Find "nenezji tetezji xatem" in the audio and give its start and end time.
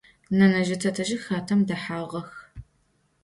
0.37-1.59